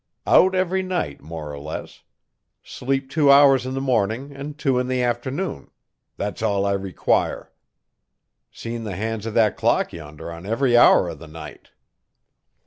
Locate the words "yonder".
9.93-10.31